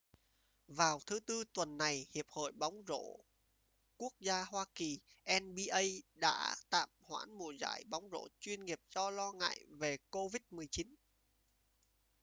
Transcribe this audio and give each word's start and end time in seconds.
vào 0.67 0.99
thứ 1.07 1.19
tư 1.19 1.43
tuần 1.53 1.77
này 1.77 2.07
hiệp 2.11 2.25
hội 2.29 2.51
bóng 2.51 2.83
rổ 2.87 3.03
quốc 3.97 4.13
gia 4.19 4.43
hoa 4.43 4.65
kỳnba 4.75 5.81
đã 6.13 6.55
tạm 6.69 6.89
hoãn 7.01 7.31
mùa 7.37 7.51
giải 7.59 7.83
bóng 7.89 8.09
rổ 8.11 8.27
chuyên 8.39 8.65
nghiệp 8.65 8.79
do 8.95 9.09
lo 9.09 9.31
ngại 9.31 9.61
về 9.69 9.97
covid-19 10.11 10.93